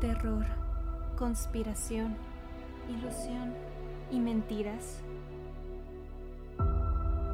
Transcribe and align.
Terror, 0.00 0.46
conspiración, 1.18 2.16
ilusión 2.88 3.52
y 4.10 4.18
mentiras 4.18 5.02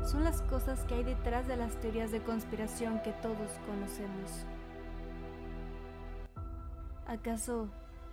son 0.04 0.24
las 0.24 0.42
cosas 0.42 0.82
que 0.84 0.94
hay 0.94 1.04
detrás 1.04 1.46
de 1.46 1.56
las 1.56 1.80
teorías 1.80 2.10
de 2.10 2.20
conspiración 2.20 3.00
que 3.02 3.12
todos 3.12 3.52
conocemos. 3.66 4.46
¿Acaso 7.06 7.68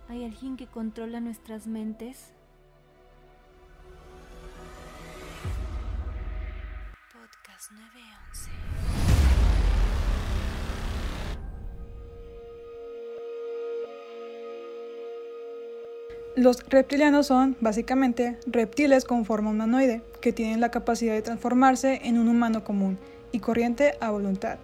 hay 0.08 0.24
alguien 0.24 0.56
que 0.56 0.68
controla 0.68 1.18
nuestras 1.18 1.66
mentes? 1.66 2.32
Los 16.36 16.68
reptilianos 16.68 17.28
son, 17.28 17.56
básicamente, 17.60 18.36
reptiles 18.44 19.04
con 19.04 19.24
forma 19.24 19.50
humanoide, 19.50 20.02
que 20.20 20.32
tienen 20.32 20.60
la 20.60 20.72
capacidad 20.72 21.14
de 21.14 21.22
transformarse 21.22 22.00
en 22.02 22.18
un 22.18 22.26
humano 22.26 22.64
común 22.64 22.98
y 23.30 23.38
corriente 23.38 23.94
a 24.00 24.10
voluntad. 24.10 24.58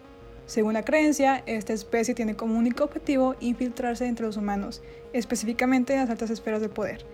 Según 0.47 0.73
la 0.73 0.85
creencia, 0.85 1.45
esta 1.47 1.73
especie 1.73 2.13
tiene 2.13 2.35
como 2.35 2.59
único 2.59 2.83
objetivo 2.83 3.37
infiltrarse 3.39 4.07
entre 4.07 4.27
los 4.27 4.37
humanos, 4.37 4.83
específicamente 5.13 5.93
en 5.93 6.01
las 6.01 6.11
altas 6.11 6.31
esferas 6.31 6.61
de 6.61 6.69
poder, 6.69 7.05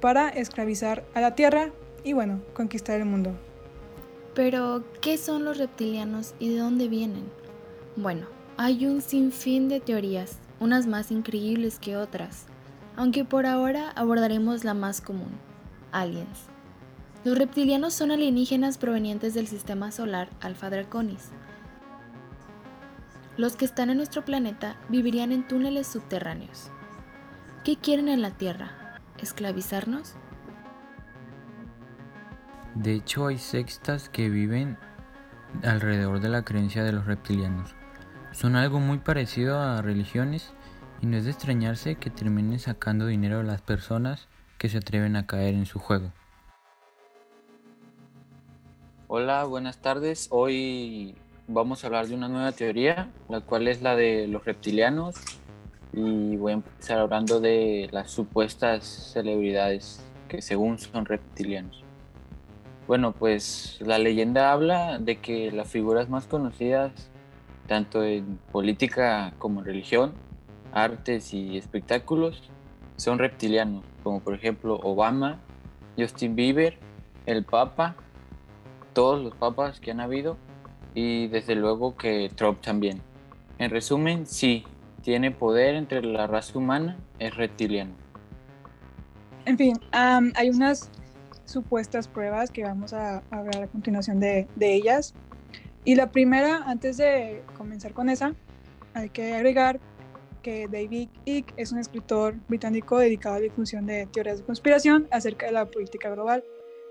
para 0.00 0.28
esclavizar 0.28 1.02
a 1.14 1.20
la 1.20 1.34
Tierra 1.34 1.72
y, 2.04 2.12
bueno, 2.12 2.40
conquistar 2.52 3.00
el 3.00 3.06
mundo. 3.06 3.32
Pero, 4.32 4.84
¿qué 5.00 5.18
son 5.18 5.44
los 5.44 5.58
reptilianos 5.58 6.34
y 6.38 6.54
de 6.54 6.60
dónde 6.60 6.86
vienen? 6.86 7.24
Bueno, 7.96 8.28
hay 8.58 8.86
un 8.86 9.00
sinfín 9.00 9.68
de 9.68 9.80
teorías, 9.80 10.38
unas 10.60 10.86
más 10.86 11.10
increíbles 11.10 11.80
que 11.80 11.96
otras 11.96 12.46
aunque 12.96 13.24
por 13.24 13.46
ahora 13.46 13.90
abordaremos 13.90 14.64
la 14.64 14.74
más 14.74 15.00
común, 15.00 15.32
aliens. 15.92 16.48
Los 17.24 17.38
reptilianos 17.38 17.94
son 17.94 18.10
alienígenas 18.10 18.78
provenientes 18.78 19.34
del 19.34 19.46
sistema 19.46 19.90
solar 19.90 20.28
Alpha 20.40 20.70
Draconis. 20.70 21.30
Los 23.36 23.56
que 23.56 23.64
están 23.64 23.90
en 23.90 23.96
nuestro 23.96 24.24
planeta 24.24 24.76
vivirían 24.88 25.32
en 25.32 25.48
túneles 25.48 25.86
subterráneos. 25.86 26.70
¿Qué 27.64 27.76
quieren 27.76 28.08
en 28.08 28.22
la 28.22 28.30
Tierra? 28.30 29.00
¿Esclavizarnos? 29.18 30.14
De 32.74 32.92
hecho, 32.92 33.26
hay 33.26 33.38
sextas 33.38 34.08
que 34.08 34.28
viven 34.28 34.76
alrededor 35.62 36.20
de 36.20 36.28
la 36.28 36.44
creencia 36.44 36.84
de 36.84 36.92
los 36.92 37.06
reptilianos. 37.06 37.74
Son 38.32 38.54
algo 38.54 38.80
muy 38.80 38.98
parecido 38.98 39.60
a 39.60 39.80
religiones 39.80 40.52
y 41.04 41.06
no 41.06 41.18
es 41.18 41.26
de 41.26 41.32
extrañarse 41.32 41.96
que 41.96 42.08
terminen 42.08 42.58
sacando 42.58 43.04
dinero 43.06 43.40
a 43.40 43.42
las 43.42 43.60
personas 43.60 44.26
que 44.56 44.70
se 44.70 44.78
atreven 44.78 45.16
a 45.16 45.26
caer 45.26 45.52
en 45.52 45.66
su 45.66 45.78
juego. 45.78 46.10
Hola, 49.06 49.44
buenas 49.44 49.76
tardes. 49.82 50.28
Hoy 50.30 51.14
vamos 51.46 51.84
a 51.84 51.88
hablar 51.88 52.06
de 52.06 52.14
una 52.14 52.28
nueva 52.28 52.52
teoría, 52.52 53.10
la 53.28 53.42
cual 53.42 53.68
es 53.68 53.82
la 53.82 53.96
de 53.96 54.28
los 54.28 54.46
reptilianos. 54.46 55.16
Y 55.92 56.36
voy 56.36 56.52
a 56.52 56.54
empezar 56.54 56.98
hablando 57.00 57.38
de 57.38 57.90
las 57.92 58.10
supuestas 58.10 59.10
celebridades 59.12 60.02
que 60.26 60.40
según 60.40 60.78
son 60.78 61.04
reptilianos. 61.04 61.84
Bueno, 62.86 63.12
pues 63.12 63.76
la 63.82 63.98
leyenda 63.98 64.52
habla 64.52 64.98
de 64.98 65.16
que 65.16 65.52
las 65.52 65.68
figuras 65.68 66.08
más 66.08 66.24
conocidas, 66.24 67.10
tanto 67.66 68.02
en 68.02 68.38
política 68.52 69.34
como 69.38 69.60
en 69.60 69.66
religión, 69.66 70.14
artes 70.74 71.32
y 71.32 71.56
espectáculos 71.56 72.42
son 72.96 73.18
reptilianos, 73.18 73.84
como 74.02 74.20
por 74.20 74.34
ejemplo 74.34 74.78
Obama, 74.82 75.38
Justin 75.96 76.36
Bieber, 76.36 76.76
el 77.26 77.44
Papa, 77.44 77.96
todos 78.92 79.22
los 79.22 79.34
papas 79.34 79.80
que 79.80 79.92
han 79.92 80.00
habido 80.00 80.36
y 80.94 81.28
desde 81.28 81.54
luego 81.54 81.96
que 81.96 82.30
Trump 82.34 82.60
también. 82.60 83.00
En 83.58 83.70
resumen, 83.70 84.26
sí, 84.26 84.64
tiene 85.02 85.30
poder 85.30 85.74
entre 85.76 86.02
la 86.02 86.26
raza 86.26 86.58
humana, 86.58 86.96
es 87.18 87.34
reptiliano. 87.36 87.92
En 89.46 89.58
fin, 89.58 89.78
hay 89.92 90.50
unas 90.50 90.90
supuestas 91.44 92.08
pruebas 92.08 92.50
que 92.50 92.64
vamos 92.64 92.92
a 92.92 93.22
hablar 93.30 93.64
a 93.64 93.66
continuación 93.66 94.18
de, 94.18 94.48
de 94.56 94.74
ellas. 94.74 95.14
Y 95.84 95.96
la 95.96 96.10
primera, 96.10 96.62
antes 96.66 96.96
de 96.96 97.42
comenzar 97.56 97.92
con 97.92 98.08
esa, 98.08 98.34
hay 98.94 99.10
que 99.10 99.34
agregar 99.34 99.80
que 100.44 100.68
David 100.68 101.08
Icke 101.24 101.54
es 101.56 101.72
un 101.72 101.78
escritor 101.78 102.36
británico 102.48 102.98
dedicado 102.98 103.36
a 103.36 103.38
la 103.38 103.44
difusión 103.44 103.86
de 103.86 104.06
teorías 104.12 104.38
de 104.38 104.44
conspiración 104.44 105.08
acerca 105.10 105.46
de 105.46 105.52
la 105.52 105.68
política 105.68 106.10
global. 106.10 106.44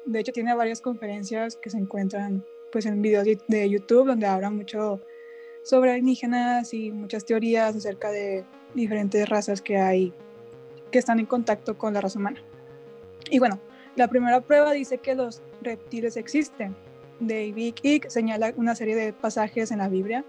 De 0.06 0.20
hecho, 0.20 0.34
tiene 0.34 0.54
varias 0.56 0.82
conferencias 0.82 1.56
que 1.56 1.70
se 1.70 1.78
encuentran 1.78 2.44
pues, 2.72 2.86
en 2.88 3.02
videos 3.02 3.26
de 3.48 3.70
YouTube 3.70 4.08
donde 4.08 4.26
habla 4.26 4.50
mucho 4.50 5.00
sobre 5.64 5.92
alienígenas 5.92 6.74
y 6.74 6.92
muchas 6.92 7.26
teorías 7.26 7.76
acerca 7.76 8.12
de 8.12 8.44
diferentes 8.74 9.30
razas 9.30 9.62
que 9.62 9.78
hay 9.78 10.12
que 10.92 11.00
están 11.00 11.20
en 11.20 11.28
contacto 11.28 11.78
con 11.78 11.94
la 11.94 12.02
raza 12.02 12.20
humana. 12.20 12.44
Y 13.30 13.40
bueno, 13.40 13.60
la 13.96 14.08
primera 14.08 14.42
prueba 14.42 14.72
dice 14.74 14.98
que 14.98 15.16
los 15.16 15.42
reptiles 15.62 16.18
existen. 16.18 16.76
David 17.20 17.76
Icke 17.84 18.10
señala 18.10 18.52
una 18.58 18.76
serie 18.76 18.96
de 18.96 19.14
pasajes 19.14 19.72
en 19.72 19.78
la 19.78 19.90
Biblia 19.90 20.26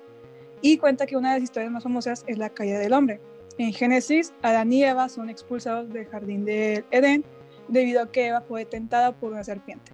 y 0.65 0.79
cuenta 0.79 1.05
que 1.05 1.15
una 1.15 1.35
de 1.35 1.41
las 1.41 1.45
historias 1.45 1.71
más 1.71 1.83
famosas 1.83 2.25
es 2.27 2.39
la 2.39 2.49
caída 2.49 2.79
del 2.79 2.95
hombre. 2.95 3.21
En 3.59 3.75
Génesis, 3.75 4.33
Adán 4.41 4.73
y 4.73 4.83
Eva 4.83 5.11
son 5.11 5.29
expulsados 5.29 5.93
del 5.93 6.07
jardín 6.07 6.47
de 6.47 6.87
Edén 6.91 7.23
debido 7.69 8.01
a 8.01 8.11
que 8.11 8.29
Eva 8.29 8.41
fue 8.41 8.65
tentada 8.65 9.13
por 9.13 9.33
una 9.33 9.45
serpiente. 9.45 9.93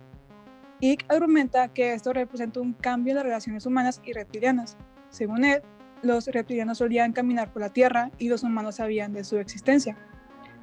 Y 0.79 0.97
argumenta 1.09 1.73
que 1.73 1.93
esto 1.93 2.13
representa 2.13 2.61
un 2.61 2.75
cambio 2.75 3.11
en 3.11 3.17
las 3.17 3.25
relaciones 3.25 3.67
humanas 3.67 4.01
y 4.05 4.13
reptilianas. 4.13 4.77
Según 5.09 5.45
él, 5.45 5.61
los 6.03 6.29
reptilianos 6.29 6.79
solían 6.79 7.13
caminar 7.13 7.53
por 7.53 7.63
la 7.63 7.71
tierra 7.71 8.13
y 8.19 8.29
los 8.29 8.45
humanos 8.45 8.77
sabían 8.77 9.13
de 9.13 9.25
su 9.25 9.39
existencia. 9.39 9.97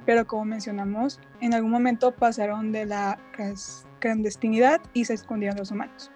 Pero 0.06 0.26
como 0.26 0.46
mencionamos, 0.46 1.20
en 1.42 1.52
algún 1.52 1.70
momento 1.70 2.12
pasaron 2.12 2.72
de 2.72 2.86
la 2.86 3.18
clandestinidad 3.98 4.80
y 4.94 5.04
se 5.04 5.12
escondieron 5.12 5.58
los 5.58 5.70
humanos. 5.70 6.10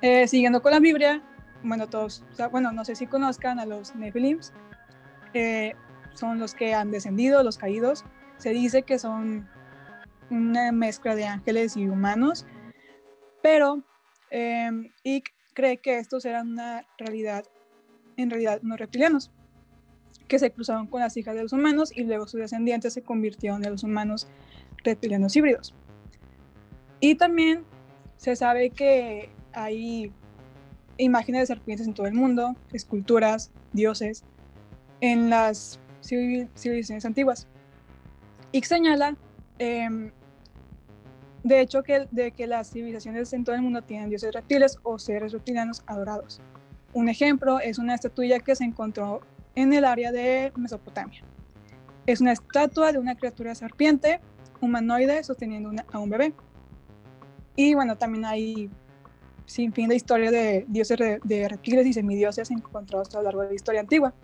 Eh, 0.00 0.28
siguiendo 0.28 0.62
con 0.62 0.70
la 0.70 0.78
Biblia, 0.78 1.22
bueno, 1.62 1.88
todos, 1.88 2.24
bueno, 2.50 2.72
no 2.72 2.84
sé 2.84 2.94
si 2.94 3.06
conozcan 3.06 3.58
a 3.58 3.66
los 3.66 3.94
Nephilims, 3.94 4.52
eh, 5.34 5.74
son 6.14 6.38
los 6.38 6.54
que 6.54 6.74
han 6.74 6.90
descendido, 6.90 7.42
los 7.42 7.58
caídos. 7.58 8.04
Se 8.36 8.50
dice 8.50 8.82
que 8.82 8.98
son 8.98 9.48
una 10.30 10.72
mezcla 10.72 11.14
de 11.14 11.26
ángeles 11.26 11.76
y 11.76 11.88
humanos, 11.88 12.46
pero 13.42 13.82
eh, 14.30 14.70
cree 15.54 15.78
que 15.78 15.98
estos 15.98 16.24
eran 16.24 16.52
una 16.52 16.86
realidad, 16.98 17.44
en 18.16 18.30
realidad 18.30 18.60
unos 18.62 18.78
reptilianos, 18.78 19.30
que 20.28 20.38
se 20.38 20.50
cruzaron 20.50 20.86
con 20.86 21.00
las 21.00 21.16
hijas 21.16 21.34
de 21.34 21.42
los 21.42 21.52
humanos 21.52 21.92
y 21.94 22.04
luego 22.04 22.26
sus 22.26 22.40
descendientes 22.40 22.94
se 22.94 23.02
convirtieron 23.02 23.64
en 23.64 23.72
los 23.72 23.84
humanos 23.84 24.28
reptilianos 24.84 25.36
híbridos. 25.36 25.74
Y 27.00 27.16
también 27.16 27.64
se 28.16 28.36
sabe 28.36 28.70
que 28.70 29.30
hay 29.52 30.12
imágenes 30.98 31.42
de 31.42 31.46
serpientes 31.46 31.86
en 31.86 31.94
todo 31.94 32.06
el 32.06 32.14
mundo, 32.14 32.56
esculturas, 32.72 33.50
dioses, 33.72 34.24
en 35.00 35.30
las 35.30 35.78
civilizaciones 36.02 37.04
antiguas. 37.04 37.46
Y 38.52 38.62
señala, 38.62 39.16
em, 39.58 40.10
de 41.42 41.60
hecho, 41.60 41.82
que, 41.82 42.06
de 42.10 42.32
que 42.32 42.46
las 42.46 42.70
civilizaciones 42.70 43.32
en 43.32 43.44
todo 43.44 43.56
el 43.56 43.62
mundo 43.62 43.82
tienen 43.82 44.10
dioses 44.10 44.32
reptiles 44.32 44.78
o 44.82 44.98
seres 44.98 45.32
reptilianos 45.32 45.82
adorados. 45.86 46.40
Un 46.92 47.08
ejemplo 47.08 47.58
es 47.58 47.78
una 47.78 47.94
estatuilla 47.94 48.38
que 48.40 48.54
se 48.54 48.64
encontró 48.64 49.22
en 49.54 49.72
el 49.72 49.84
área 49.84 50.12
de 50.12 50.52
Mesopotamia. 50.56 51.22
Es 52.06 52.20
una 52.20 52.32
estatua 52.32 52.92
de 52.92 52.98
una 52.98 53.16
criatura 53.16 53.54
serpiente 53.54 54.20
humanoide 54.60 55.24
sosteniendo 55.24 55.70
a 55.90 55.98
un 55.98 56.10
bebé. 56.10 56.32
Y 57.56 57.74
bueno, 57.74 57.96
también 57.96 58.24
hay 58.24 58.70
sin 59.46 59.72
fin 59.72 59.88
de 59.88 59.96
historia 59.96 60.30
de 60.30 60.64
dioses 60.68 60.98
de 61.22 61.48
reptiles 61.48 61.86
y 61.86 61.92
semidioses 61.92 62.50
encontrados 62.50 63.14
a 63.14 63.18
lo 63.18 63.24
largo 63.24 63.42
de 63.42 63.48
la 63.48 63.54
historia 63.54 63.80
antigua. 63.80 64.14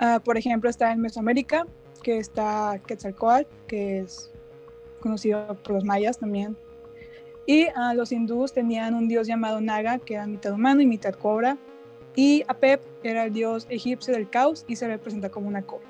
Uh, 0.00 0.20
por 0.20 0.38
ejemplo, 0.38 0.70
está 0.70 0.92
en 0.92 1.00
Mesoamérica, 1.00 1.66
que 2.02 2.18
está 2.18 2.80
Quetzalcoatl, 2.86 3.48
que 3.66 4.00
es 4.00 4.30
conocido 5.00 5.56
por 5.62 5.74
los 5.74 5.84
mayas 5.84 6.18
también. 6.18 6.56
Y 7.46 7.66
uh, 7.68 7.94
los 7.94 8.12
hindús 8.12 8.52
tenían 8.52 8.94
un 8.94 9.08
dios 9.08 9.26
llamado 9.26 9.60
Naga, 9.60 9.98
que 9.98 10.14
era 10.14 10.26
mitad 10.26 10.52
humano 10.52 10.80
y 10.82 10.86
mitad 10.86 11.14
cobra. 11.14 11.56
Y 12.14 12.44
Apep 12.48 12.80
era 13.02 13.24
el 13.24 13.32
dios 13.32 13.66
egipcio 13.70 14.12
del 14.12 14.28
caos 14.28 14.64
y 14.68 14.76
se 14.76 14.86
representa 14.86 15.30
como 15.30 15.48
una 15.48 15.62
cobra. 15.62 15.88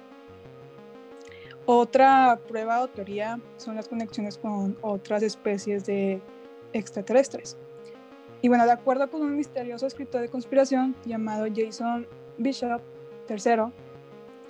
Otra 1.66 2.40
prueba 2.48 2.80
o 2.82 2.88
teoría 2.88 3.38
son 3.58 3.76
las 3.76 3.88
conexiones 3.88 4.38
con 4.38 4.78
otras 4.80 5.22
especies 5.22 5.84
de 5.84 6.20
extraterrestres. 6.72 7.58
Y 8.40 8.48
bueno, 8.48 8.64
de 8.66 8.72
acuerdo 8.72 9.10
con 9.10 9.22
un 9.22 9.36
misterioso 9.36 9.86
escritor 9.86 10.20
de 10.20 10.28
conspiración 10.28 10.94
llamado 11.04 11.46
Jason 11.54 12.06
Bishop 12.38 12.80
III, 13.28 13.72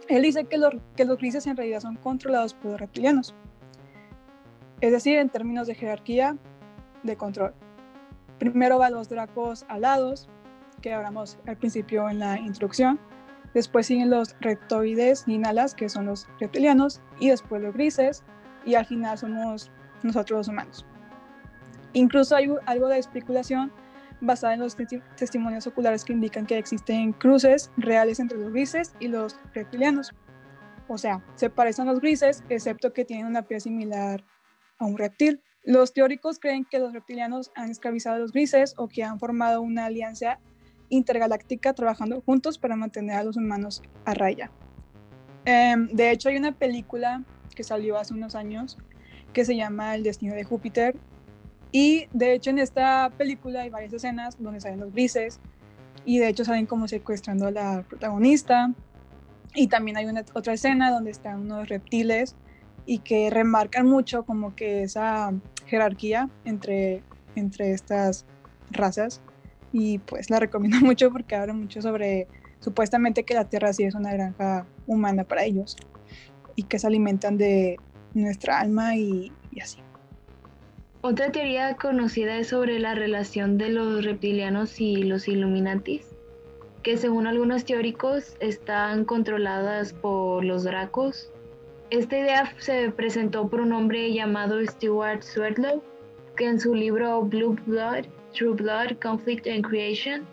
Él 0.09 0.23
dice 0.23 0.45
que 0.45 0.59
los, 0.59 0.75
que 0.95 1.05
los 1.05 1.17
grises 1.17 1.47
en 1.47 1.57
realidad 1.57 1.81
son 1.81 1.97
controlados 1.97 2.53
por 2.55 2.73
los 2.73 2.81
reptilianos. 2.81 3.35
Es 4.81 4.93
decir, 4.93 5.19
en 5.19 5.31
términos 5.31 5.67
de 5.67 5.75
jerarquía, 5.75 6.37
de 7.03 7.17
control. 7.17 7.55
Primero 8.39 8.79
van 8.79 8.93
los 8.93 9.09
dracos 9.09 9.65
alados, 9.69 10.29
que 10.83 10.93
hablamos 10.93 11.39
al 11.47 11.57
principio 11.57 12.09
en 12.09 12.21
la 12.21 12.39
introducción. 12.39 13.01
Después 13.55 13.87
siguen 13.87 14.11
los 14.11 14.37
reptoides 14.41 15.25
alas, 15.45 15.75
que 15.75 15.89
son 15.89 16.07
los 16.07 16.29
reptilianos, 16.39 17.01
y 17.19 17.31
después 17.31 17.63
los 17.63 17.75
grises, 17.75 18.23
y 18.65 18.75
al 18.75 18.87
final 18.87 19.19
somos 19.19 19.71
nosotros 20.03 20.39
los 20.39 20.49
humanos. 20.49 20.87
Incluso 21.95 22.37
hay 22.37 22.49
algo 22.67 22.89
de 22.89 22.99
especulación 22.99 23.73
basada 24.21 24.55
en 24.55 24.61
los 24.61 24.77
testimonios 25.17 25.67
oculares 25.67 26.05
que 26.05 26.13
indican 26.13 26.47
que 26.47 26.59
existen 26.59 27.13
cruces 27.13 27.71
reales 27.77 28.21
entre 28.21 28.39
los 28.39 28.53
grises 28.53 28.95
y 29.01 29.09
los 29.09 29.37
reptilianos. 29.55 30.13
O 30.89 30.99
sea, 30.99 31.25
se 31.35 31.51
parecen 31.51 31.89
a 31.89 31.93
los 31.93 32.01
grises, 32.01 32.43
excepto 32.49 32.93
que 32.93 33.05
tienen 33.05 33.27
una 33.27 33.43
piel 33.43 33.61
similar 33.61 34.25
a 34.79 34.87
un 34.87 34.97
reptil. 34.97 35.43
Los 35.65 35.93
teóricos 35.93 36.39
creen 36.39 36.65
que 36.65 36.79
los 36.79 36.93
reptilianos 36.93 37.53
han 37.55 37.71
esclavizado 37.71 38.17
a 38.17 38.19
los 38.19 38.33
grises 38.33 38.75
o 38.79 38.89
que 38.89 39.05
han 39.05 39.19
formado 39.19 39.61
una 39.61 39.87
alianza 39.87 40.41
intergaláctica 40.89 41.75
trabajando 41.75 42.23
juntos 42.23 42.59
para 42.59 42.77
mantener 42.77 43.17
a 43.17 43.25
los 43.25 43.37
humanos 43.37 43.83
a 44.07 44.15
raya. 44.15 44.51
Em, 45.45 45.89
de 45.89 46.11
hecho, 46.11 46.31
hay 46.31 46.37
una 46.37 46.53
película 46.53 47.25
que 47.55 47.65
salió 47.65 47.99
hace 47.99 48.15
unos 48.15 48.35
años 48.35 48.79
que 49.33 49.45
se 49.45 49.57
llama 49.57 49.95
El 49.95 50.03
destino 50.03 50.35
de 50.35 50.45
Júpiter. 50.45 50.97
Y 51.73 52.07
de 52.13 52.35
hecho 52.35 52.51
en 52.51 52.59
esta 52.59 53.11
película 53.17 53.63
hay 53.63 53.71
varias 53.71 53.93
escenas 53.93 54.37
donde 54.39 54.61
salen 54.61 54.81
los 54.81 54.93
grises 54.93 55.41
y 56.05 56.19
de 56.19 56.29
hecho 56.29 56.45
salen 56.45 56.67
como 56.67 56.89
secuestrando 56.89 57.47
a 57.47 57.51
la 57.51 57.85
protagonista. 57.89 58.73
Y 59.55 59.69
también 59.69 59.97
hay 59.97 60.07
una 60.07 60.25
otra 60.35 60.55
escena 60.55 60.91
donde 60.91 61.11
están 61.11 61.41
unos 61.41 61.69
reptiles 61.69 62.37
y 62.87 63.01
que 63.01 63.29
remarcan 63.31 63.87
mucho 63.87 64.25
como 64.25 64.55
que 64.55 64.83
esa 64.83 65.33
jerarquía 65.67 66.31
entre, 66.45 67.03
entre 67.35 67.73
estas 67.73 68.25
razas 68.71 69.21
y 69.73 69.99
pues 69.99 70.31
la 70.31 70.41
recomiendo 70.41 70.81
mucho 70.87 71.11
porque 71.11 71.37
habla 71.37 71.53
mucho 71.53 71.83
sobre 71.83 72.29
supuestamente 72.61 73.25
que 73.25 73.35
la 73.35 73.45
Tierra 73.45 73.73
sí 73.73 73.85
es 73.85 73.95
una 73.95 74.13
granja 74.13 74.67
humana 74.87 75.25
para 75.25 75.45
ellos 75.45 75.77
y 76.57 76.65
que 76.65 76.79
se 76.79 76.87
alimentan 76.87 77.39
de 77.39 77.79
nuestra 78.15 78.61
alma 78.61 78.97
y. 78.97 79.33
Otra 81.01 81.31
teoría 81.31 81.77
conocida 81.77 82.37
es 82.37 82.49
sobre 82.49 82.79
la 82.79 82.95
relación 82.95 83.57
de 83.59 83.71
los 83.71 84.05
reptilianos 84.05 84.81
y 84.81 85.05
los 85.05 85.29
Illuminatis, 85.29 86.07
que 86.83 86.97
según 86.97 87.27
algunos 87.27 87.65
teóricos 87.65 88.37
están 88.41 89.05
controladas 89.05 89.93
por 89.93 90.45
los 90.45 90.65
Dracos 90.65 91.31
esta 91.91 92.19
idea 92.19 92.53
se 92.59 92.91
presentó 92.91 93.49
por 93.49 93.63
un 93.63 93.73
hombre 93.73 94.13
llamado 94.13 94.63
Stuart 94.63 95.23
Swerdlow, 95.23 95.83
que 96.37 96.45
en 96.45 96.61
su 96.61 96.75
libro 96.75 97.23
Blue 97.23 97.57
Blood, 97.65 98.05
True 98.35 98.53
Blood, 98.53 98.99
Conflict 99.03 99.47
and 99.47 99.67
Creation, 99.67 100.27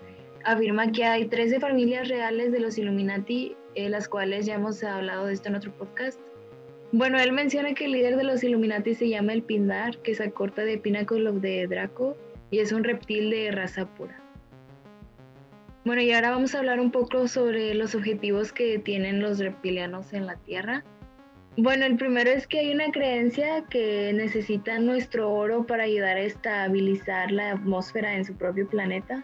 afirma 0.43 0.91
que 0.91 1.05
hay 1.05 1.25
13 1.27 1.61
familias 1.61 2.09
reales 2.09 2.51
de 2.51 2.59
los 2.59 2.77
Illuminati, 2.77 3.55
eh, 3.75 3.87
las 3.87 4.09
cuales 4.09 4.45
ya 4.45 4.55
hemos 4.55 4.83
hablado 4.83 5.27
de 5.27 5.33
esto 5.33 5.47
en 5.47 5.55
otro 5.55 5.71
podcast. 5.71 6.19
Bueno, 6.91 7.19
él 7.19 7.33
menciona 7.33 7.73
que 7.73 7.85
el 7.85 7.91
líder 7.91 8.15
de 8.15 8.23
los 8.23 8.43
Illuminati 8.43 8.95
se 8.95 9.09
llama 9.09 9.33
el 9.33 9.43
Pindar, 9.43 9.97
que 9.97 10.15
se 10.15 10.23
acorta 10.23 10.63
de 10.63 10.77
Pinnacle 10.77 11.27
of 11.27 11.41
the 11.41 11.67
Draco 11.67 12.15
y 12.51 12.59
es 12.59 12.71
un 12.71 12.83
reptil 12.83 13.29
de 13.31 13.51
raza 13.51 13.85
pura. 13.85 14.17
Bueno, 15.83 16.01
y 16.01 16.11
ahora 16.13 16.31
vamos 16.31 16.55
a 16.55 16.59
hablar 16.59 16.79
un 16.79 16.91
poco 16.91 17.27
sobre 17.27 17.75
los 17.75 17.93
objetivos 17.93 18.51
que 18.51 18.79
tienen 18.79 19.21
los 19.21 19.39
reptilianos 19.39 20.13
en 20.13 20.25
la 20.25 20.35
Tierra. 20.35 20.83
Bueno, 21.57 21.85
el 21.85 21.95
primero 21.95 22.31
es 22.31 22.47
que 22.47 22.59
hay 22.59 22.73
una 22.73 22.91
creencia 22.91 23.63
que 23.69 24.11
necesita 24.13 24.79
nuestro 24.79 25.31
oro 25.31 25.65
para 25.65 25.83
ayudar 25.83 26.17
a 26.17 26.21
estabilizar 26.21 27.31
la 27.31 27.51
atmósfera 27.51 28.15
en 28.15 28.25
su 28.25 28.33
propio 28.35 28.67
planeta. 28.67 29.23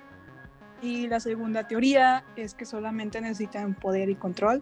Y 0.82 1.08
la 1.08 1.20
segunda 1.20 1.68
teoría 1.68 2.24
es 2.36 2.54
que 2.54 2.66
solamente 2.66 3.20
necesitan 3.22 3.74
poder 3.74 4.10
y 4.10 4.16
control. 4.16 4.62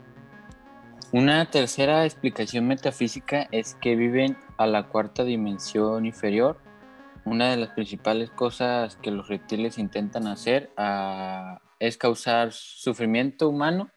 Una 1.12 1.50
tercera 1.50 2.06
explicación 2.06 2.68
metafísica 2.68 3.48
es 3.52 3.74
que 3.82 3.96
viven 3.96 4.38
a 4.58 4.68
la 4.68 4.90
cuarta 4.90 5.24
dimensión 5.24 6.06
inferior. 6.06 6.60
Una 7.26 7.50
de 7.50 7.58
las 7.58 7.70
principales 7.70 8.30
cosas 8.30 8.96
que 8.98 9.10
los 9.10 9.28
reptiles 9.28 9.80
intentan 9.80 10.28
hacer 10.28 10.72
ah, 10.78 11.62
es 11.80 11.98
causar 11.98 12.52
sufrimiento 12.52 13.50
humano 13.50 13.90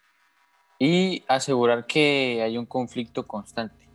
y 0.79 1.23
asegurar 1.27 1.85
que 1.85 2.41
hay 2.43 2.57
un 2.57 2.65
conflicto 2.65 3.27
constante. 3.27 3.87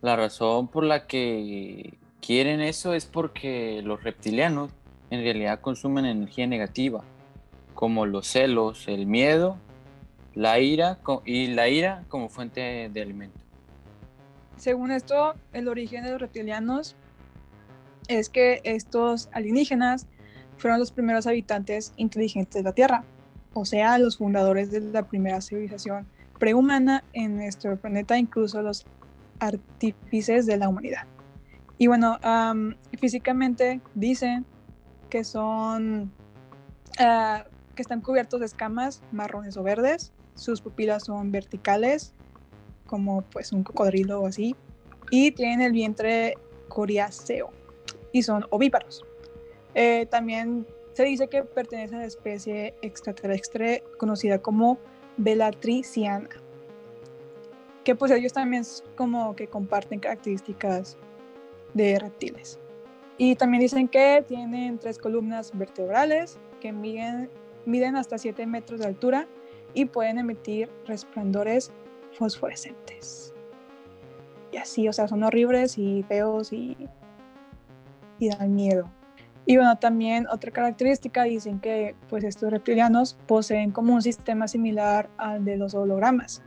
La 0.00 0.14
razón 0.14 0.68
por 0.68 0.84
la 0.84 1.08
que 1.08 1.98
quieren 2.20 2.60
eso 2.60 2.94
es 2.94 3.06
porque 3.06 3.82
los 3.82 4.04
reptilianos 4.04 4.70
en 5.10 5.24
realidad 5.24 5.60
consumen 5.60 6.04
energía 6.04 6.46
negativa, 6.46 7.02
como 7.74 8.06
los 8.06 8.28
celos, 8.28 8.86
el 8.86 9.06
miedo, 9.06 9.58
la 10.34 10.58
ira 10.58 10.98
y 11.24 11.48
la 11.48 11.68
ira 11.68 12.04
como 12.08 12.28
fuente 12.28 12.90
de 12.92 13.02
alimento. 13.02 13.38
Según 14.56 14.92
esto, 14.92 15.34
el 15.52 15.68
origen 15.68 16.04
de 16.04 16.12
los 16.12 16.20
reptilianos 16.20 16.96
es 18.08 18.28
que 18.28 18.60
estos 18.64 19.28
alienígenas 19.32 20.06
fueron 20.56 20.78
los 20.78 20.92
primeros 20.92 21.26
habitantes 21.26 21.92
inteligentes 21.96 22.54
de 22.54 22.62
la 22.62 22.72
Tierra, 22.72 23.04
o 23.54 23.64
sea, 23.64 23.98
los 23.98 24.18
fundadores 24.18 24.70
de 24.70 24.80
la 24.80 25.02
primera 25.02 25.40
civilización 25.40 26.06
prehumana 26.38 27.04
en 27.12 27.36
nuestro 27.36 27.76
planeta, 27.76 28.16
incluso 28.18 28.62
los 28.62 28.86
artífices 29.40 30.46
de 30.46 30.56
la 30.56 30.68
humanidad. 30.68 31.06
Y 31.78 31.88
bueno, 31.88 32.18
físicamente 32.98 33.80
dicen 33.94 34.46
que 35.10 35.24
son, 35.24 36.12
ah, 36.98 37.44
que 37.74 37.82
están 37.82 38.00
cubiertos 38.00 38.40
de 38.40 38.46
escamas 38.46 39.02
marrones 39.12 39.56
o 39.56 39.62
verdes, 39.62 40.12
sus 40.34 40.60
pupilas 40.60 41.04
son 41.04 41.32
verticales, 41.32 42.14
como 42.86 43.22
pues 43.22 43.52
un 43.52 43.64
cocodrilo 43.64 44.20
o 44.20 44.26
así, 44.26 44.56
y 45.10 45.32
tienen 45.32 45.60
el 45.60 45.72
vientre 45.72 46.36
coriáceo 46.68 47.50
y 48.12 48.22
son 48.22 48.46
ovíparos. 48.50 49.04
Eh, 49.74 50.06
también 50.06 50.66
se 50.92 51.04
dice 51.04 51.28
que 51.28 51.42
pertenecen 51.42 51.98
a 51.98 52.00
la 52.00 52.06
especie 52.06 52.74
extraterrestre 52.82 53.82
conocida 53.98 54.38
como 54.38 54.78
Belatriciana, 55.16 56.28
que 57.84 57.94
pues 57.94 58.10
ellos 58.12 58.32
también 58.32 58.64
como 58.96 59.34
que 59.34 59.46
comparten 59.46 60.00
características 60.00 60.96
de 61.74 61.98
reptiles. 61.98 62.58
Y 63.18 63.36
también 63.36 63.60
dicen 63.60 63.88
que 63.88 64.24
tienen 64.26 64.78
tres 64.78 64.98
columnas 64.98 65.50
vertebrales 65.54 66.38
que 66.60 66.72
miden, 66.72 67.30
miden 67.66 67.96
hasta 67.96 68.18
7 68.18 68.46
metros 68.46 68.80
de 68.80 68.86
altura 68.86 69.26
y 69.74 69.86
pueden 69.86 70.18
emitir 70.18 70.70
resplandores 70.86 71.72
fosforescentes. 72.12 73.32
Y 74.52 74.58
así, 74.58 74.88
o 74.88 74.92
sea, 74.92 75.08
son 75.08 75.22
horribles 75.22 75.78
y 75.78 76.02
feos 76.02 76.52
y, 76.52 76.76
y 78.18 78.28
dan 78.28 78.54
miedo. 78.54 78.90
Y 79.44 79.56
bueno, 79.56 79.76
también 79.78 80.26
otra 80.28 80.52
característica 80.52 81.24
dicen 81.24 81.58
que 81.58 81.96
pues 82.08 82.22
estos 82.22 82.50
reptilianos 82.50 83.18
poseen 83.26 83.72
como 83.72 83.94
un 83.94 84.02
sistema 84.02 84.46
similar 84.46 85.10
al 85.16 85.44
de 85.44 85.56
los 85.56 85.74
hologramas 85.74 86.42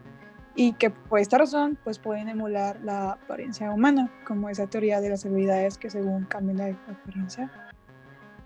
y 0.55 0.74
que 0.74 0.89
por 0.89 1.19
esta 1.19 1.38
razón 1.38 1.77
pues 1.84 2.00
pueden 2.00 2.29
emular 2.29 2.79
la 2.81 3.12
apariencia 3.12 3.69
humana, 3.72 4.10
como 4.25 4.50
esa 4.50 4.67
teoría 4.67 5.01
de 5.01 5.10
las 5.10 5.25
habilidades 5.25 5.77
que 5.77 5.89
según 5.89 6.24
cambian 6.25 6.57
la 6.57 6.67
apariencia. 6.89 7.51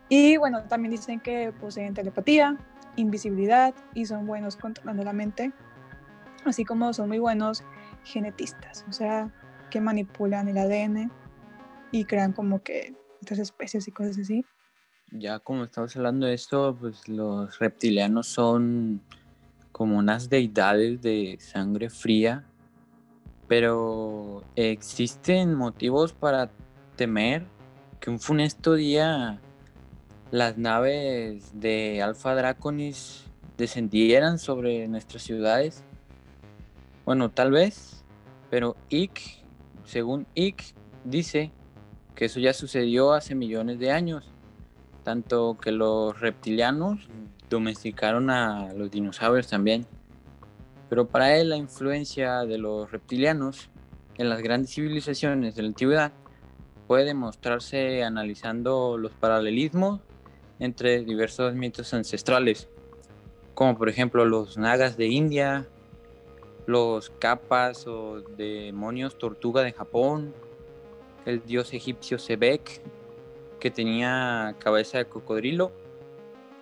Y 0.10 0.38
bueno, 0.38 0.64
también 0.64 0.92
dicen 0.92 1.20
que 1.20 1.52
poseen 1.52 1.94
telepatía, 1.94 2.58
invisibilidad 2.96 3.74
y 3.94 4.06
son 4.06 4.26
buenos 4.26 4.58
controlando 4.58 5.04
la 5.04 5.14
mente, 5.14 5.54
así 6.46 6.66
como 6.66 6.92
son 6.94 7.08
muy 7.08 7.20
buenos 7.20 7.64
genetistas, 8.04 8.86
o 8.90 8.92
sea, 8.92 9.32
que 9.70 9.80
manipulan 9.80 10.48
el 10.48 10.58
ADN 10.58 11.12
y 11.92 12.06
crean 12.06 12.34
como 12.34 12.64
que 12.64 12.96
otras 13.22 13.40
especies 13.40 13.88
y 13.88 13.92
cosas 13.92 14.18
así. 14.18 14.46
Ya 15.12 15.40
como 15.40 15.64
estamos 15.64 15.96
hablando 15.96 16.26
de 16.26 16.34
esto, 16.34 16.76
pues 16.80 17.08
los 17.08 17.58
reptilianos 17.60 18.28
son 18.28 19.02
como 19.72 19.98
unas 19.98 20.30
deidades 20.30 21.02
de 21.02 21.38
sangre 21.40 21.90
fría, 21.90 22.46
pero 23.48 24.44
existen 24.56 25.56
motivos 25.56 26.14
para 26.14 26.52
temer 26.96 27.46
que 28.00 28.10
un 28.10 28.20
funesto 28.20 28.76
día 28.76 29.40
las 30.32 30.58
naves 30.58 31.60
de 31.60 32.02
Alpha 32.04 32.36
Draconis 32.36 33.26
descendieran 33.58 34.38
sobre 34.38 34.88
nuestras 34.88 35.24
ciudades. 35.24 35.84
Bueno, 37.04 37.30
tal 37.30 37.52
vez, 37.52 38.04
pero 38.52 38.76
Ick, 38.90 39.20
según 39.86 40.28
Ick, 40.36 40.76
dice 41.04 41.52
que 42.14 42.26
eso 42.26 42.40
ya 42.40 42.54
sucedió 42.54 43.14
hace 43.14 43.34
millones 43.34 43.80
de 43.80 43.92
años, 43.92 44.26
tanto 45.04 45.58
que 45.60 45.72
los 45.72 46.20
reptilianos 46.20 47.10
domesticaron 47.50 48.30
a 48.30 48.72
los 48.74 48.92
dinosaurios 48.92 49.48
también. 49.48 49.88
Pero 50.90 51.08
para 51.08 51.36
él 51.38 51.50
la 51.50 51.58
influencia 51.58 52.46
de 52.46 52.60
los 52.60 52.92
reptilianos 52.92 53.70
en 54.18 54.30
las 54.30 54.42
grandes 54.42 54.72
civilizaciones 54.72 55.56
de 55.56 55.64
la 55.64 55.70
antigüedad 55.70 56.12
puede 56.88 57.06
demostrarse 57.06 58.04
analizando 58.04 58.98
los 58.98 59.12
paralelismos 59.12 60.02
entre 60.60 61.04
diversos 61.04 61.56
mitos 61.56 61.94
ancestrales, 61.94 62.68
como 63.54 63.78
por 63.78 63.90
ejemplo 63.90 64.26
los 64.26 64.58
nagas 64.58 64.98
de 64.98 65.08
India, 65.08 65.68
los 66.66 67.10
capas 67.10 67.88
o 67.88 68.22
demonios 68.22 69.18
tortuga 69.18 69.64
de 69.64 69.72
Japón, 69.72 70.34
el 71.26 71.42
dios 71.44 71.74
egipcio 71.74 72.20
Sebek, 72.20 72.82
que 73.60 73.72
tenía 73.72 74.56
cabeza 74.60 74.98
de 74.98 75.06
cocodrilo, 75.06 75.72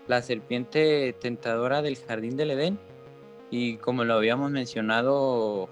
la 0.07 0.21
serpiente 0.21 1.13
tentadora 1.19 1.81
del 1.81 1.97
jardín 1.97 2.37
del 2.37 2.51
Edén 2.51 2.79
y 3.51 3.77
como 3.77 4.03
lo 4.03 4.13
habíamos 4.13 4.51
mencionado 4.51 5.69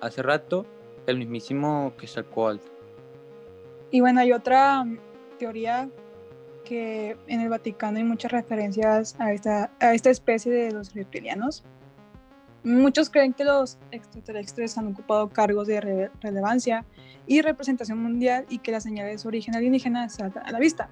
hace 0.00 0.22
rato, 0.22 0.66
el 1.06 1.18
mismísimo 1.18 1.92
Quetzalcóatl. 1.98 2.64
Y 3.90 4.00
bueno, 4.00 4.20
hay 4.20 4.32
otra 4.32 4.84
teoría 5.38 5.90
que 6.72 7.18
en 7.26 7.42
el 7.42 7.50
Vaticano 7.50 7.98
hay 7.98 8.04
muchas 8.04 8.32
referencias 8.32 9.14
a 9.18 9.30
esta, 9.34 9.70
a 9.78 9.92
esta 9.92 10.08
especie 10.08 10.50
de 10.50 10.72
los 10.72 10.94
reptilianos. 10.94 11.64
Muchos 12.64 13.10
creen 13.10 13.34
que 13.34 13.44
los 13.44 13.78
extraterrestres 13.90 14.78
han 14.78 14.86
ocupado 14.86 15.28
cargos 15.28 15.66
de 15.66 16.08
relevancia 16.22 16.86
y 17.26 17.42
representación 17.42 18.02
mundial 18.02 18.46
y 18.48 18.60
que 18.60 18.72
las 18.72 18.84
señales 18.84 19.12
de 19.12 19.18
su 19.18 19.28
origen 19.28 19.54
alienígena 19.54 20.08
saltan 20.08 20.46
a 20.46 20.50
la 20.50 20.58
vista. 20.58 20.88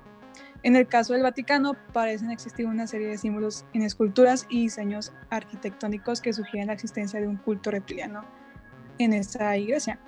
En 0.63 0.77
el 0.77 0.87
caso 0.87 1.15
del 1.15 1.23
Vaticano, 1.23 1.73
parecen 1.95 2.31
existir 2.31 2.67
una 2.67 2.87
serie 2.87 3.07
de 3.07 3.17
símbolos 3.17 3.65
en 3.73 3.81
esculturas 3.81 4.47
y 4.51 4.65
diseños 4.65 5.15
arquitectónicos 5.31 6.21
que 6.21 6.35
sugieren 6.35 6.67
la 6.67 6.75
existencia 6.75 7.21
de 7.21 7.27
un 7.27 7.37
culto 7.37 7.71
reptiliano 7.71 8.27
en 8.99 9.15
esta 9.15 9.57
iglesia. 9.57 9.99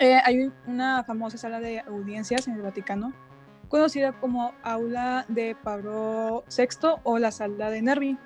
Eh, 0.00 0.18
hay 0.24 0.50
una 0.66 1.04
famosa 1.04 1.36
sala 1.36 1.60
de 1.60 1.80
audiencias 1.80 2.48
en 2.48 2.54
el 2.54 2.62
Vaticano, 2.62 3.12
conocida 3.68 4.18
como 4.18 4.52
Aula 4.62 5.24
de 5.28 5.56
Pablo 5.62 6.44
VI 6.56 7.00
o 7.04 7.18
la 7.18 7.30
Sala 7.30 7.70
de 7.70 7.82
Nervi. 7.82 8.18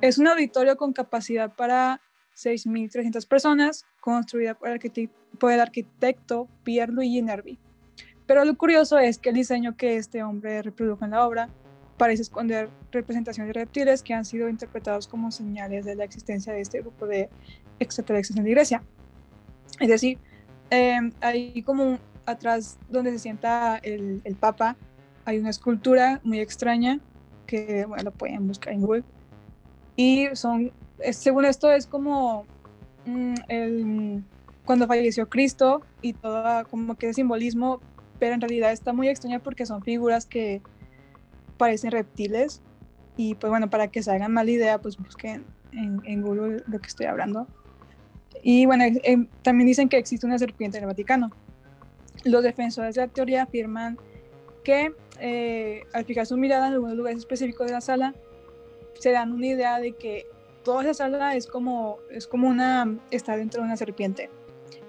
Es 0.00 0.18
un 0.18 0.28
auditorio 0.28 0.76
con 0.76 0.92
capacidad 0.92 1.54
para 1.54 2.00
6.300 2.36 3.26
personas, 3.26 3.84
construida 4.00 4.54
por 4.54 4.68
el, 4.68 5.10
por 5.38 5.52
el 5.52 5.60
arquitecto 5.60 6.48
Pierluigi 6.64 7.22
Nervi. 7.22 7.58
Pero 8.26 8.44
lo 8.44 8.56
curioso 8.56 8.98
es 8.98 9.18
que 9.18 9.30
el 9.30 9.36
diseño 9.36 9.76
que 9.76 9.96
este 9.96 10.22
hombre 10.22 10.62
reprodujo 10.62 11.04
en 11.04 11.12
la 11.12 11.26
obra 11.26 11.48
parece 11.96 12.22
esconder 12.22 12.68
representaciones 12.92 13.54
de 13.54 13.60
reptiles 13.60 14.02
que 14.02 14.14
han 14.14 14.24
sido 14.24 14.48
interpretados 14.48 15.08
como 15.08 15.30
señales 15.30 15.84
de 15.84 15.94
la 15.94 16.04
existencia 16.04 16.52
de 16.52 16.60
este 16.60 16.80
grupo 16.80 17.06
de 17.06 17.30
extraterrestres 17.78 18.36
en 18.36 18.44
la 18.44 18.50
iglesia. 18.50 18.82
Es 19.80 19.88
decir, 19.88 20.18
eh, 20.70 20.98
hay 21.20 21.62
como 21.62 21.98
atrás 22.26 22.78
donde 22.88 23.12
se 23.12 23.18
sienta 23.18 23.78
el, 23.78 24.20
el, 24.24 24.34
Papa, 24.36 24.76
hay 25.24 25.38
una 25.38 25.50
escultura 25.50 26.20
muy 26.24 26.40
extraña 26.40 27.00
que, 27.46 27.84
bueno, 27.86 28.10
pueden 28.10 28.46
buscar 28.46 28.72
en 28.72 28.80
Google. 28.80 29.04
Y 29.96 30.28
son, 30.34 30.72
según 31.12 31.44
esto, 31.44 31.70
es 31.70 31.86
como 31.86 32.44
mm, 33.06 33.34
el, 33.48 34.24
cuando 34.64 34.86
falleció 34.86 35.28
Cristo 35.28 35.82
y 36.02 36.12
todo 36.12 36.66
como 36.68 36.96
que 36.96 37.14
simbolismo 37.14 37.80
pero 38.18 38.34
en 38.34 38.40
realidad 38.40 38.72
está 38.72 38.92
muy 38.92 39.08
extraña 39.08 39.38
porque 39.38 39.66
son 39.66 39.82
figuras 39.82 40.26
que 40.26 40.62
parecen 41.56 41.90
reptiles 41.90 42.62
y 43.16 43.34
pues 43.34 43.50
bueno, 43.50 43.70
para 43.70 43.88
que 43.88 44.02
se 44.02 44.10
hagan 44.10 44.32
mala 44.32 44.50
idea, 44.50 44.80
pues 44.80 44.96
busquen 44.98 45.44
en, 45.72 46.00
en 46.04 46.22
Google 46.22 46.62
lo 46.66 46.78
que 46.78 46.86
estoy 46.86 47.06
hablando. 47.06 47.46
Y 48.42 48.66
bueno, 48.66 48.84
eh, 48.84 49.26
también 49.42 49.66
dicen 49.66 49.88
que 49.88 49.96
existe 49.96 50.26
una 50.26 50.38
serpiente 50.38 50.78
en 50.78 50.84
el 50.84 50.88
Vaticano. 50.88 51.30
Los 52.26 52.42
defensores 52.42 52.94
de 52.94 53.02
la 53.02 53.08
teoría 53.08 53.44
afirman 53.44 53.98
que 54.62 54.92
eh, 55.20 55.84
al 55.92 56.04
fijar 56.04 56.26
su 56.26 56.36
mirada 56.36 56.66
en 56.66 56.74
algunos 56.74 56.96
lugares 56.96 57.20
específicos 57.20 57.66
de 57.66 57.72
la 57.72 57.80
sala, 57.80 58.14
se 58.94 59.12
dan 59.12 59.32
una 59.32 59.46
idea 59.46 59.78
de 59.78 59.92
que 59.92 60.26
toda 60.62 60.82
esa 60.82 60.94
sala 60.94 61.36
es 61.36 61.46
como, 61.46 61.98
es 62.10 62.26
como 62.26 62.48
una, 62.48 62.98
está 63.10 63.36
dentro 63.36 63.62
de 63.62 63.66
una 63.66 63.76
serpiente 63.76 64.30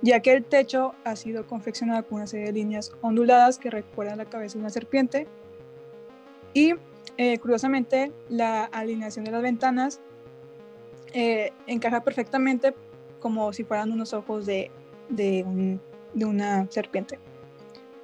ya 0.02 0.20
que 0.20 0.34
el 0.34 0.44
techo 0.44 0.94
ha 1.04 1.16
sido 1.16 1.48
confeccionado 1.48 2.06
con 2.06 2.18
una 2.18 2.28
serie 2.28 2.48
de 2.48 2.54
líneas 2.54 2.92
onduladas 3.02 3.58
que 3.58 3.70
recuerdan 3.70 4.20
la 4.20 4.26
cabeza 4.26 4.54
de 4.54 4.60
una 4.60 4.70
serpiente. 4.70 5.28
Y 6.54 6.74
eh, 7.18 7.40
curiosamente, 7.40 8.12
la 8.30 8.66
alineación 8.66 9.26
de 9.26 9.32
las 9.32 9.42
ventanas 9.42 10.00
eh, 11.14 11.52
encaja 11.66 12.04
perfectamente 12.04 12.74
como 13.20 13.52
si 13.54 13.64
fueran 13.64 13.92
unos 13.92 14.14
ojos 14.14 14.46
de, 14.46 14.70
de, 15.10 15.80
una 16.16 16.70
serpiente. 16.72 17.20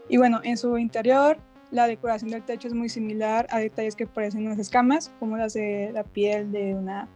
Y 0.10 0.18
bueno, 0.18 0.42
en 0.44 0.58
su 0.58 0.78
interior, 0.78 1.38
la 1.72 1.88
decoración 1.88 2.32
del 2.32 2.44
techo 2.44 2.68
es 2.68 2.74
muy 2.74 2.90
similar 2.90 3.48
a 3.50 3.60
detalles 3.60 3.96
que 3.96 4.06
parecen 4.06 4.46
unas 4.46 4.60
escamas, 4.60 5.12
como 5.20 5.38
las 5.38 5.54
de 5.54 5.92
la 5.94 6.04
piel 6.04 6.52
de 6.52 6.76
una, 6.76 7.08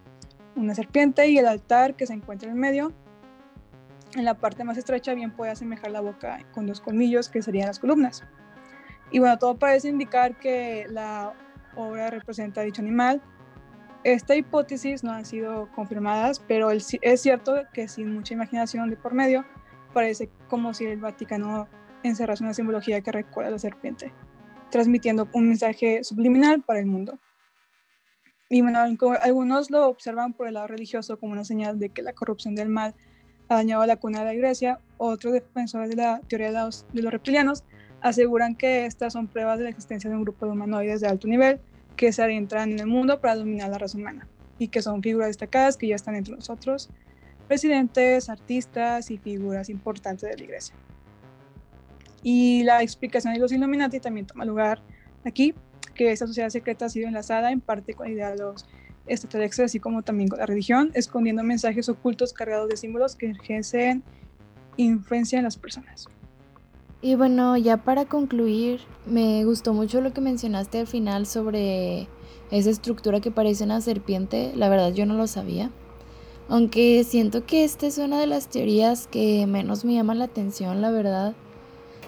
una 0.56 0.74
serpiente, 0.74 1.28
y 1.28 1.38
el 1.38 1.48
altar 1.48 1.96
que 1.96 2.08
se 2.08 2.14
encuentra 2.14 2.50
en 2.50 2.56
el 2.56 2.60
medio 2.60 2.94
en 4.16 4.26
la 4.26 4.36
parte 4.36 4.64
más 4.64 4.78
estrecha 4.78 5.14
bien 5.14 5.32
puede 5.32 5.52
asemejar 5.52 5.92
la 5.92 6.02
boca 6.02 6.40
con 6.52 6.66
dos 6.66 6.82
colmillos 6.82 7.30
que 7.30 7.42
serían 7.42 7.68
las 7.68 7.80
columnas. 7.80 8.24
Y 9.12 9.20
bueno, 9.20 9.38
todo 9.38 9.58
parece 9.58 9.90
indicar 9.90 10.38
que 10.38 10.86
la 10.90 11.34
obra 11.76 12.10
representa 12.10 12.62
a 12.62 12.64
dicho 12.64 12.82
animal. 12.82 13.22
Esta 14.04 14.36
hipótesis 14.36 15.04
no 15.04 15.12
han 15.12 15.26
sido 15.26 15.70
confirmadas, 15.74 16.42
pero 16.48 16.72
es 16.72 17.22
cierto 17.22 17.56
que 17.74 17.88
sin 17.88 18.14
mucha 18.14 18.34
imaginación 18.34 18.90
de 18.90 18.96
por 18.96 19.14
medio, 19.14 19.46
parece 19.98 20.30
como 20.48 20.76
si 20.76 20.86
el 20.86 21.00
Vaticano 21.00 21.68
encerrase 22.04 22.44
una 22.44 22.54
simbología 22.54 23.02
que 23.02 23.12
recuerda 23.12 23.48
a 23.48 23.54
la 23.54 23.58
serpiente, 23.58 24.14
transmitiendo 24.70 25.28
un 25.34 25.48
mensaje 25.48 26.04
subliminal 26.04 26.62
para 26.62 26.78
el 26.78 26.86
mundo. 26.86 27.18
Y 28.48 28.62
bueno, 28.62 28.78
algunos 29.24 29.72
lo 29.72 29.88
observan 29.88 30.34
por 30.34 30.48
el 30.48 30.54
lado 30.54 30.68
religioso 30.68 31.20
como 31.20 31.32
una 31.32 31.44
señal 31.44 31.80
de 31.80 31.90
que 31.90 32.04
la 32.04 32.14
corrupción 32.14 32.54
del 32.54 32.70
mal 32.70 32.94
ha 33.50 33.56
dañado 33.56 33.84
la 33.88 33.96
cuna 33.96 34.20
de 34.20 34.26
la 34.26 34.34
iglesia, 34.36 34.80
otros 34.98 35.34
defensores 35.34 35.90
de 35.90 35.96
la 35.96 36.22
teoría 36.28 36.52
de 36.52 36.54
los, 36.54 36.86
reptilianos 36.94 37.64
aseguran 38.02 38.54
que 38.56 38.86
estas 38.86 39.14
son 39.14 39.28
pruebas 39.28 39.58
de 39.58 39.64
la 39.64 39.72
existencia 39.72 40.12
de 40.12 40.16
un 40.16 40.22
grupo 40.22 40.46
de 40.46 40.52
humanoides 40.52 41.02
de 41.02 41.08
alto 41.08 41.28
nivel 41.28 41.60
que 41.96 42.12
se 42.12 42.22
adentran 42.22 42.72
en 42.72 42.80
el 42.82 42.86
mundo 42.86 43.20
para 43.20 43.36
dominar 43.36 43.72
la 43.72 43.80
raza 43.80 43.98
humana 43.98 44.28
y 44.60 44.68
que 44.68 44.84
son 44.84 45.02
figuras 45.02 45.30
destacadas 45.30 45.76
que 45.76 45.88
ya 45.88 45.96
están 45.96 46.14
entre 46.14 46.36
nosotros, 46.36 46.92
presidentes, 47.48 48.30
artistas 48.30 49.10
y 49.12 49.18
figuras 49.18 49.70
importantes 49.70 50.30
de 50.30 50.38
la 50.38 50.44
iglesia. 50.44 50.76
Y 52.24 52.64
la 52.64 52.82
explicación 52.82 53.34
de 53.34 53.40
los 53.40 53.52
Illuminati 53.52 54.00
también 54.00 54.26
toma 54.26 54.46
lugar 54.46 54.82
aquí, 55.26 55.54
que 55.96 56.12
esta 56.12 56.28
sociedad 56.28 56.50
secreta 56.50 56.86
ha 56.86 56.90
sido 56.90 57.08
enlazada 57.08 57.52
en 57.52 57.62
parte 57.62 57.94
con 57.94 58.08
la 58.08 58.14
idea 58.14 58.30
de 58.32 58.38
los 58.38 58.66
extraterrestre, 59.08 59.66
así 59.66 59.80
como 59.80 60.02
también 60.02 60.30
con 60.30 60.40
la 60.40 60.46
religión, 60.46 60.92
escondiendo 60.94 61.44
mensajes 61.44 61.90
ocultos 61.90 62.34
cargados 62.34 62.70
de 62.70 62.78
símbolos 62.78 63.16
que 63.16 63.32
ejercen 63.32 64.04
influencia 64.76 65.40
en 65.40 65.46
las 65.46 65.58
personas. 65.58 66.08
Y 67.02 67.16
bueno, 67.16 67.58
ya 67.58 67.78
para 67.78 68.06
concluir, 68.06 68.82
me 69.06 69.46
gustó 69.46 69.74
mucho 69.74 70.02
lo 70.02 70.14
que 70.14 70.22
mencionaste 70.22 70.80
al 70.80 70.88
final 70.88 71.26
sobre 71.26 72.08
esa 72.52 72.70
estructura 72.70 73.22
que 73.22 73.32
parece 73.32 73.64
una 73.64 73.82
serpiente. 73.82 74.52
La 74.56 74.68
verdad 74.68 74.92
yo 74.94 75.06
no 75.06 75.14
lo 75.14 75.28
sabía. 75.28 75.70
Aunque 76.50 77.04
siento 77.04 77.46
que 77.46 77.66
esta 77.66 77.88
es 77.88 77.98
una 77.98 78.22
de 78.22 78.28
las 78.28 78.48
teorías 78.48 79.08
que 79.08 79.46
menos 79.48 79.84
me 79.84 79.96
llama 79.96 80.16
la 80.16 80.26
atención, 80.26 80.82
la 80.82 80.92
verdad. 80.92 81.34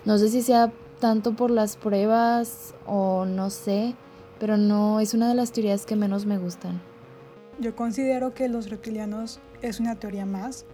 No 0.05 0.17
sé 0.17 0.29
si 0.29 0.41
sea 0.41 0.71
tanto 1.01 1.35
por 1.35 1.51
las 1.51 1.75
pruebas 1.75 2.73
o 2.85 3.25
no 3.25 3.49
sé, 3.49 3.95
pero 4.39 4.55
no 4.55 5.01
es 5.01 5.13
una 5.13 5.27
de 5.27 5.35
las 5.35 5.51
teorías 5.51 5.85
que 5.85 5.97
menos 5.97 6.25
me 6.25 6.37
gustan. 6.37 6.81
Yo 7.59 7.75
considero 7.75 8.33
que 8.33 8.47
los 8.47 8.69
reptilianos 8.69 9.41
es 9.61 9.81
una 9.81 9.95
teoría 9.95 10.25
más, 10.25 10.65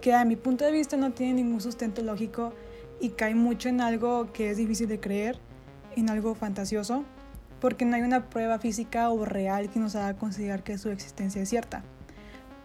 que 0.00 0.14
a 0.14 0.24
mi 0.24 0.36
punto 0.36 0.64
de 0.64 0.72
vista 0.72 0.96
no 0.96 1.12
tiene 1.12 1.34
ningún 1.34 1.60
sustento 1.60 2.02
lógico 2.02 2.54
y 3.00 3.10
cae 3.10 3.34
mucho 3.34 3.68
en 3.68 3.82
algo 3.82 4.32
que 4.32 4.50
es 4.50 4.56
difícil 4.56 4.88
de 4.88 4.98
creer, 4.98 5.38
en 5.94 6.08
algo 6.08 6.34
fantasioso, 6.34 7.04
porque 7.60 7.84
no 7.84 7.96
hay 7.96 8.02
una 8.02 8.30
prueba 8.30 8.58
física 8.58 9.10
o 9.10 9.26
real 9.26 9.68
que 9.68 9.78
nos 9.78 9.94
haga 9.94 10.16
considerar 10.16 10.62
que 10.62 10.78
su 10.78 10.88
existencia 10.88 11.42
es 11.42 11.50
cierta. 11.50 11.84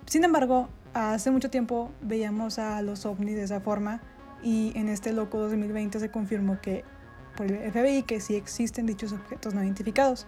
Sin 0.06 0.24
embargo, 0.24 0.70
hace 0.94 1.32
mucho 1.32 1.50
tiempo 1.50 1.92
veíamos 2.02 2.60
a 2.60 2.82
los 2.82 3.06
ovnis 3.06 3.36
de 3.36 3.44
esa 3.44 3.60
forma 3.60 4.02
y 4.44 4.72
en 4.76 4.90
este 4.90 5.14
loco 5.14 5.40
2020 5.40 6.00
se 6.00 6.12
confirmó 6.12 6.60
que 6.62 6.84
por 7.36 7.48
el 7.52 7.72
FBI 7.72 8.04
que 8.04 8.22
sí 8.22 8.36
existen 8.36 8.86
dichos 8.86 9.12
objetos 9.12 9.54
no 9.54 9.64
identificados 9.64 10.28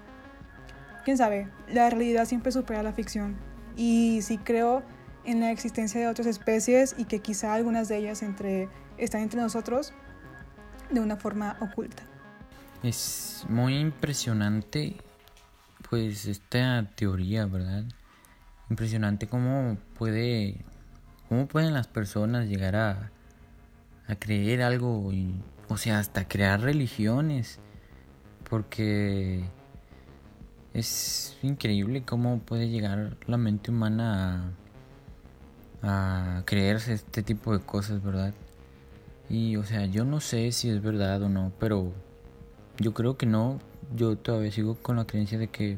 quién 1.08 1.18
sabe, 1.18 1.48
la 1.70 1.90
realidad 1.90 2.26
siempre 2.26 2.52
supera 2.52 2.84
la 2.84 2.92
ficción. 2.92 3.38
Y 3.78 4.20
sí 4.24 4.38
creo 4.38 4.84
en 5.24 5.40
la 5.40 5.52
existencia 5.52 6.02
de 6.02 6.08
otras 6.10 6.28
especies 6.28 6.96
y 6.98 7.06
que 7.06 7.20
quizá 7.20 7.54
algunas 7.54 7.88
de 7.88 7.96
ellas 7.96 8.22
entre, 8.24 8.68
están 8.98 9.22
entre 9.22 9.40
nosotros 9.40 9.94
de 10.92 11.00
una 11.00 11.16
forma 11.16 11.56
oculta. 11.62 12.04
Es 12.84 13.46
muy 13.48 13.78
impresionante 13.78 14.98
pues 15.90 16.26
esta 16.26 16.86
teoría, 16.94 17.46
¿verdad? 17.46 17.86
Impresionante 18.70 19.28
cómo 19.28 19.78
puede 19.98 20.58
¿Cómo 21.30 21.46
pueden 21.48 21.74
las 21.74 21.88
personas 21.88 22.48
llegar 22.48 22.78
a, 22.78 23.12
a 24.08 24.16
creer 24.16 24.62
algo? 24.62 25.12
Y, 25.12 25.36
o 25.68 25.76
sea, 25.76 26.00
hasta 26.00 26.28
crear 26.28 26.62
religiones. 26.62 27.60
Porque 28.50 29.44
es 30.74 31.38
increíble 31.42 32.04
cómo 32.04 32.40
puede 32.40 32.70
llegar 32.70 33.18
la 33.28 33.38
mente 33.38 33.72
humana 33.72 34.54
a, 35.82 36.38
a 36.38 36.46
creerse 36.46 36.94
este 36.94 37.24
tipo 37.24 37.52
de 37.52 37.60
cosas, 37.60 38.02
¿verdad? 38.02 38.34
Y 39.30 39.58
o 39.58 39.66
sea, 39.66 39.86
yo 39.86 40.06
no 40.06 40.22
sé 40.22 40.54
si 40.54 40.70
es 40.70 40.82
verdad 40.82 41.22
o 41.24 41.28
no, 41.30 41.52
pero 41.60 41.92
yo 42.80 42.94
creo 42.94 43.18
que 43.18 43.26
no. 43.26 43.60
Yo 43.96 44.18
todavía 44.18 44.52
sigo 44.52 44.76
con 44.76 44.96
la 44.96 45.06
creencia 45.06 45.38
de 45.38 45.50
que 45.50 45.78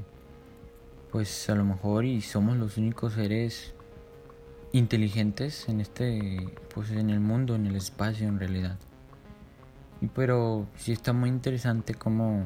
pues 1.11 1.49
a 1.49 1.55
lo 1.55 1.65
mejor 1.65 2.05
y 2.05 2.21
somos 2.21 2.57
los 2.57 2.77
únicos 2.77 3.13
seres 3.13 3.73
inteligentes 4.71 5.67
en 5.67 5.81
este 5.81 6.49
pues 6.73 6.91
en 6.91 7.09
el 7.09 7.19
mundo, 7.19 7.55
en 7.55 7.65
el 7.65 7.75
espacio 7.75 8.27
en 8.27 8.39
realidad. 8.39 8.77
Y 10.01 10.07
pero 10.07 10.67
sí 10.77 10.91
está 10.91 11.13
muy 11.13 11.29
interesante 11.29 11.93
como 11.93 12.45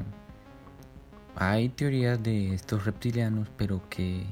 hay 1.36 1.70
teorías 1.70 2.22
de 2.22 2.54
estos 2.54 2.86
reptilianos, 2.86 3.50
pero 3.58 3.82
que 3.90 4.26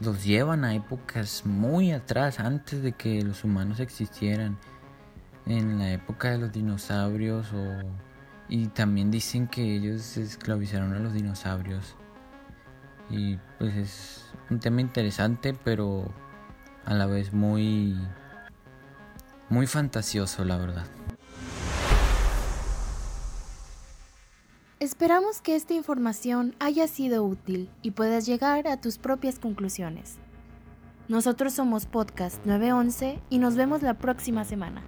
los 0.00 0.24
llevan 0.24 0.64
a 0.64 0.74
épocas 0.74 1.44
muy 1.44 1.92
atrás, 1.92 2.40
antes 2.40 2.82
de 2.82 2.92
que 2.92 3.22
los 3.22 3.44
humanos 3.44 3.80
existieran, 3.80 4.58
en 5.46 5.78
la 5.78 5.92
época 5.92 6.30
de 6.30 6.38
los 6.38 6.52
dinosaurios 6.52 7.52
o 7.52 7.82
y 8.48 8.66
también 8.66 9.10
dicen 9.10 9.46
que 9.46 9.76
ellos 9.76 10.16
esclavizaron 10.16 10.92
a 10.92 10.98
los 10.98 11.12
dinosaurios. 11.12 11.94
Y 13.10 13.38
pues 13.58 13.74
es 13.74 14.24
un 14.50 14.60
tema 14.60 14.80
interesante, 14.80 15.54
pero 15.64 16.04
a 16.84 16.94
la 16.94 17.06
vez 17.06 17.32
muy 17.32 17.96
muy 19.48 19.66
fantasioso, 19.66 20.44
la 20.44 20.56
verdad. 20.56 20.86
Esperamos 24.78 25.42
que 25.42 25.56
esta 25.56 25.74
información 25.74 26.54
haya 26.58 26.86
sido 26.86 27.24
útil 27.24 27.68
y 27.82 27.90
puedas 27.90 28.24
llegar 28.24 28.66
a 28.66 28.80
tus 28.80 28.96
propias 28.96 29.38
conclusiones. 29.38 30.16
Nosotros 31.08 31.52
somos 31.52 31.86
Podcast 31.86 32.46
911 32.46 33.20
y 33.28 33.38
nos 33.38 33.56
vemos 33.56 33.82
la 33.82 33.94
próxima 33.94 34.44
semana. 34.44 34.82